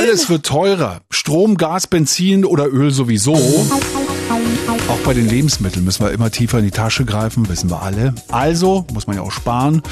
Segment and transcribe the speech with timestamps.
[0.00, 1.02] Alles wird teurer.
[1.10, 3.34] Strom, Gas, Benzin oder Öl sowieso.
[3.34, 8.14] Auch bei den Lebensmitteln müssen wir immer tiefer in die Tasche greifen, wissen wir alle.
[8.30, 9.82] Also muss man ja auch sparen.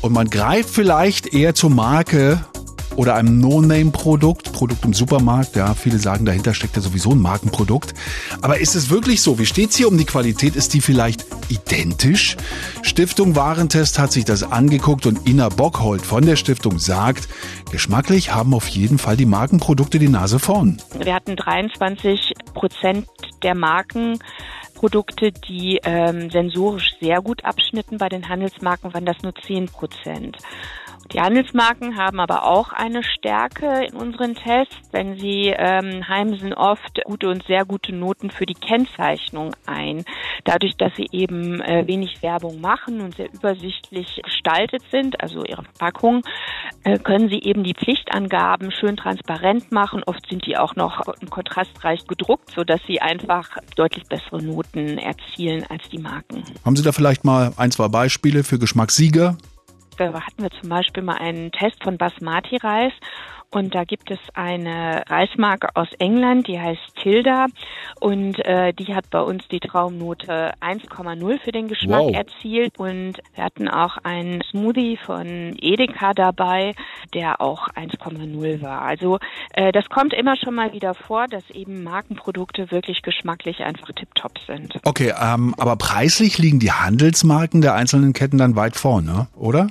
[0.00, 2.40] Und man greift vielleicht eher zur Marke
[2.98, 5.54] oder einem No-Name-Produkt, Produkt im Supermarkt.
[5.54, 7.94] Ja, viele sagen, dahinter steckt ja sowieso ein Markenprodukt.
[8.42, 9.38] Aber ist es wirklich so?
[9.38, 10.56] Wie steht's hier um die Qualität?
[10.56, 12.36] Ist die vielleicht identisch?
[12.82, 17.28] Stiftung Warentest hat sich das angeguckt und Ina Bockhold von der Stiftung sagt,
[17.70, 20.82] geschmacklich haben auf jeden Fall die Markenprodukte die Nase vorn.
[20.98, 23.06] Wir hatten 23 Prozent
[23.44, 24.18] der Marken
[24.74, 27.98] Produkte, die ähm, sensorisch sehr gut abschnitten.
[27.98, 30.36] Bei den Handelsmarken waren das nur 10 Prozent.
[31.12, 37.00] Die Handelsmarken haben aber auch eine Stärke in unseren Tests, denn sie ähm, heimsen oft
[37.04, 40.04] gute und sehr gute Noten für die Kennzeichnung ein.
[40.44, 45.64] Dadurch, dass sie eben äh, wenig Werbung machen und sehr übersichtlich gestaltet sind, also ihre
[45.64, 46.22] Verpackung,
[46.84, 50.02] äh, können sie eben die Pflichtangaben schön transparent machen.
[50.04, 55.88] Oft sind die auch noch kontrastreich gedruckt, sodass sie einfach deutlich bessere Noten erzielen als
[55.90, 56.44] die Marken.
[56.64, 59.36] Haben Sie da vielleicht mal ein, zwei Beispiele für Geschmackssieger?
[59.98, 62.92] Da hatten wir zum Beispiel mal einen Test von Basmati-Reis
[63.50, 67.46] und da gibt es eine Reismarke aus England, die heißt Tilda
[67.98, 72.14] und äh, die hat bei uns die Traumnote 1,0 für den Geschmack wow.
[72.14, 76.74] erzielt und wir hatten auch einen Smoothie von Edeka dabei,
[77.14, 78.82] der auch 1,0 war.
[78.82, 79.18] Also
[79.54, 84.32] äh, das kommt immer schon mal wieder vor, dass eben Markenprodukte wirklich geschmacklich einfach tiptop
[84.46, 84.78] sind.
[84.84, 89.68] Okay, ähm, aber preislich liegen die Handelsmarken der einzelnen Ketten dann weit vorne, oder?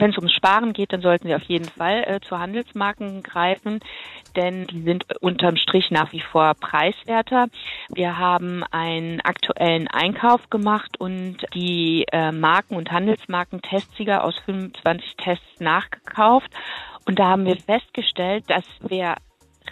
[0.00, 3.80] Wenn es ums Sparen geht, dann sollten Sie auf jeden Fall äh, zu Handelsmarken greifen,
[4.36, 7.48] denn die sind unterm Strich nach wie vor preiswerter.
[7.88, 15.60] Wir haben einen aktuellen Einkauf gemacht und die äh, Marken- und Handelsmarken-Testsieger aus 25 Tests
[15.60, 16.50] nachgekauft.
[17.06, 19.16] Und da haben wir festgestellt, dass wer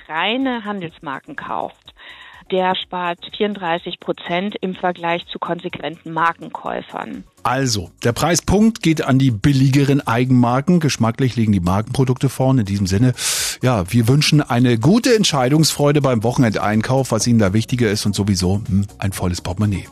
[0.09, 1.95] reine Handelsmarken kauft,
[2.51, 7.25] der spart 34 Prozent im Vergleich zu konsequenten Markenkäufern.
[7.43, 10.81] Also, der Preispunkt geht an die billigeren Eigenmarken.
[10.81, 12.63] Geschmacklich liegen die Markenprodukte vorne.
[12.63, 13.15] In diesem Sinne,
[13.63, 18.63] ja, wir wünschen eine gute Entscheidungsfreude beim Wochenendeinkauf, was Ihnen da wichtiger ist und sowieso
[18.67, 19.87] hm, ein volles Portemonnaie.